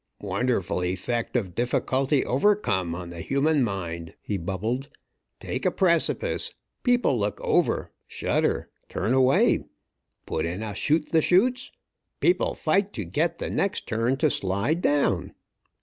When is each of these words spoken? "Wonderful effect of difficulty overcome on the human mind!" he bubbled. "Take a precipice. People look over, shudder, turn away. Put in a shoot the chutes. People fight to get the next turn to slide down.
"Wonderful 0.23 0.83
effect 0.83 1.35
of 1.35 1.53
difficulty 1.53 2.25
overcome 2.25 2.95
on 2.95 3.11
the 3.11 3.21
human 3.21 3.61
mind!" 3.63 4.15
he 4.19 4.35
bubbled. 4.35 4.89
"Take 5.39 5.63
a 5.63 5.69
precipice. 5.69 6.51
People 6.81 7.19
look 7.19 7.39
over, 7.41 7.91
shudder, 8.07 8.71
turn 8.89 9.13
away. 9.13 9.63
Put 10.25 10.43
in 10.47 10.63
a 10.63 10.73
shoot 10.73 11.09
the 11.11 11.21
chutes. 11.21 11.71
People 12.19 12.55
fight 12.55 12.93
to 12.93 13.05
get 13.05 13.37
the 13.37 13.51
next 13.51 13.87
turn 13.87 14.17
to 14.17 14.31
slide 14.31 14.81
down. 14.81 15.35